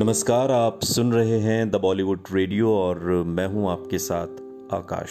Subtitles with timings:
[0.00, 4.26] नमस्कार, आप सुन रहे हैं द बॉलीवुड रेडियो और मैं हूँ आपके साथ
[4.74, 5.08] आकाश।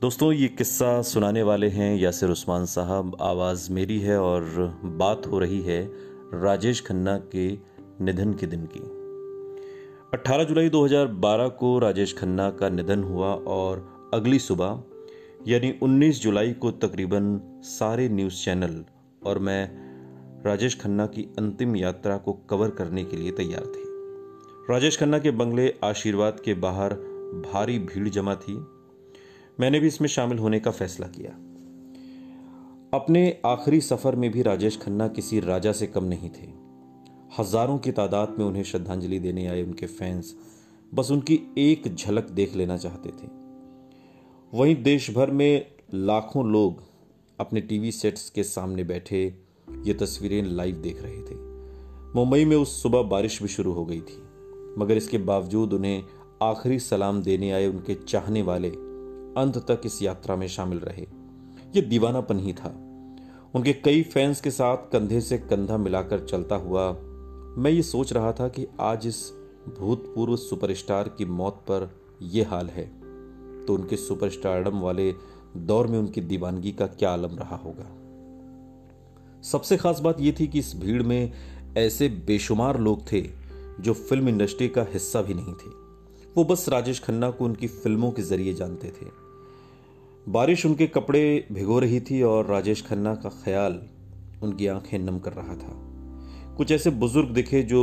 [0.00, 4.42] दोस्तों, ये किस्सा सुनाने वाले हैं यासिर उस्मान साहब। आवाज़ मेरी है और
[4.84, 5.90] बात हो रही है
[6.34, 7.58] राजेश खन्ना के
[8.04, 8.80] निधन के दिन की।
[10.14, 14.82] 18 जुलाई 2012 को राजेश खन्ना का निधन हुआ और अगली सुबह,
[15.48, 18.84] यानी 19 जुलाई को तकरीबन सारे न्यूज़ चैनल
[19.26, 19.83] और मैं
[20.46, 23.82] राजेश खन्ना की अंतिम यात्रा को कवर करने के लिए तैयार थे।
[24.72, 26.94] राजेश खन्ना के बंगले आशीर्वाद के बाहर
[27.44, 28.54] भारी भीड़ जमा थी।
[29.60, 31.30] मैंने भी इसमें शामिल होने का फैसला किया।
[32.98, 36.48] अपने आखिरी सफ़र में भी राजेश खन्ना किसी राजा से कम नहीं थे।
[37.38, 40.34] हज़ारों की तादाद में उन्हें श्रद्धांजलि देने आए उनके फैंस
[40.94, 43.30] बस उनकी एक झलक देख लेना चाहते थे।
[44.52, 46.82] वहीं देश भर में लाखों लोग
[47.38, 51.34] अपने टीवी सेट्स के सामने बैठे ये तस्वीरें लाइव देख रहे थे।
[52.14, 54.22] मुंबई में उस सुबह बारिश भी शुरू हो गई थी,
[54.78, 56.04] मगर इसके बावजूद उन्हें
[56.42, 58.70] आखिरी सलाम देने आए उनके चाहने वाले
[59.36, 61.06] अंत तक इस यात्रा में शामिल रहे।
[61.76, 62.68] ये दीवानापन ही था।
[63.54, 66.90] उनके कई फैंस के साथ कंधे से कंधा मिलाकर चलता हुआ
[67.58, 69.20] मैं ये सोच रहा था कि आज इस
[69.78, 71.90] भूतपूर्व सुपरस्टार की मौत पर
[72.22, 72.86] यह हाल है
[73.66, 75.12] तो उनके सुपरस्टारडम वाले
[75.56, 77.86] दौर में उनकी दीवानगी का क्या आलम रहा होगा।
[79.44, 81.32] सबसे खास बात यह थी कि इस भीड़ में
[81.78, 83.20] ऐसे बेशुमार लोग थे
[83.80, 85.70] जो फ़िल्म इंडस्ट्री का हिस्सा भी नहीं थे।
[86.36, 89.06] वो बस राजेश खन्ना को उनकी फ़िल्मों के ज़रिए जानते थे।
[90.28, 93.80] बारिश उनके कपड़े भिगो रही थी और राजेश खन्ना का ख्याल
[94.42, 95.76] उनकी आँखें नम कर रहा था।
[96.56, 97.82] कुछ ऐसे बुज़ुर्ग दिखे जो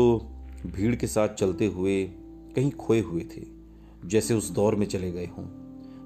[0.66, 2.04] भीड़ के साथ चलते हुए
[2.56, 3.42] कहीं खोए हुए थे,
[4.06, 5.46] जैसे उस दौर में चले गए हों,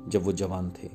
[0.10, 0.90] जब वो जवान थे।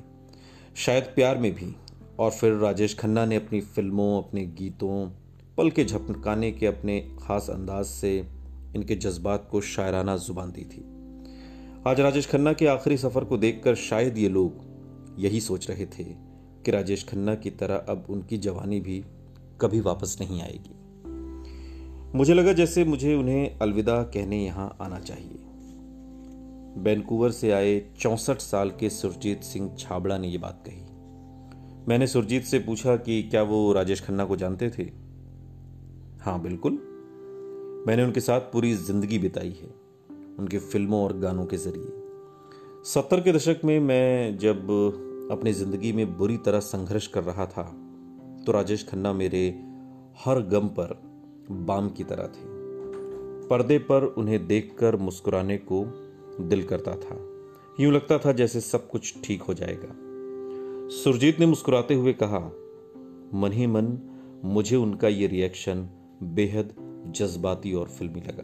[0.75, 1.75] शायद प्यार में भी
[2.21, 5.09] और फिर राजेश खन्ना ने अपनी फ़िल्मों, अपने गीतों
[5.57, 8.27] पल के झपकाने के अपने खास अंदाज से
[8.75, 10.83] इनके जज्बात को शायराना ज़ुबान दी थी।
[11.87, 14.53] आज राजेश खन्ना के आखिरी सफ़र को देखकर शायद ये लोग
[15.19, 16.03] यही सोच रहे थे
[16.65, 19.05] कि राजेश खन्ना की तरह अब उनकी जवानी भी
[19.61, 20.75] कभी वापस नहीं आएगी।
[22.17, 25.39] मुझे लगा जैसे मुझे उन्हें अलविदा कहने यहाँ आना चाहिए।
[26.77, 30.90] वैंकूवर से आए चौसठ साल के सुरजीत सिंह छाबड़ा ने यह बात कही।
[31.87, 34.83] मैंने सुरजीत से पूछा कि क्या वो राजेश खन्ना को जानते थे?
[36.21, 36.73] हाँ बिल्कुल।
[37.87, 39.69] मैंने उनके साथ पूरी ज़िंदगी बिताई है,
[40.39, 44.69] उनके फ़िल्मों और गानों के ज़रिए। सत्तर के दशक में मैं जब
[45.31, 47.63] अपनी ज़िंदगी में बुरी तरह संघर्ष कर रहा था
[48.45, 49.47] तो राजेश खन्ना मेरे
[50.25, 50.93] हर गम पर
[51.51, 52.49] बाम की तरह थे।
[53.47, 55.83] पर्दे पर उन्हें देखकर मुस्कुराने को
[56.41, 57.17] दिल करता था।
[57.79, 59.95] यूँ लगता था जैसे सब कुछ ठीक हो जाएगा।
[60.91, 62.39] सुरजीत ने मुस्कुराते हुए कहा,
[63.33, 63.85] मन ही मन,
[64.45, 65.87] मुझे उनका ये रिएक्शन
[66.23, 66.73] बेहद
[67.15, 68.43] जज्बाती और फिल्मी लगा।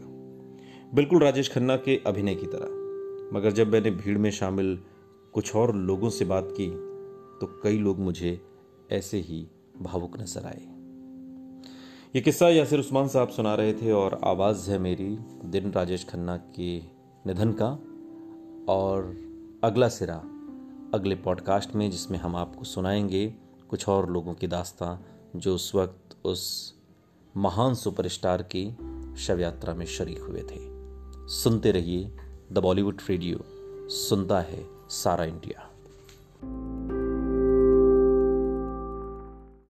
[0.93, 4.79] बिल्कुल राजेश खन्ना के अभिनय की तरह। मगर जब मैंने भीड़ में शामिल
[5.33, 6.69] कुछ और लोगों से बात की
[7.39, 8.41] तो कई लोग मुझे
[8.91, 9.47] ऐसे ही
[9.81, 10.61] भावुक नज़र आए।
[12.15, 16.37] ये किस्सा यासिर उस्मान साहब सुना रहे थे और आवाज़ है मेरी दिन राजेश खन्ना
[16.37, 16.77] के
[17.25, 17.69] निधन का
[18.73, 19.15] और
[19.63, 20.21] अगला सिरा
[20.93, 23.35] अगले पॉडकास्ट में, जिसमें हम आपको सुनाएँगे
[23.69, 24.97] कुछ और लोगों की दास्तां,
[25.39, 26.73] जो उस वक्त उस
[27.37, 28.77] महान सुपरस्टार की
[29.17, 30.57] शव यात्रा में शरीक हुए थे।
[31.27, 32.17] सुनते रहिए
[32.51, 33.39] द बॉलीवुड रेडियो,
[33.89, 35.69] सुनता है सारा इंडिया।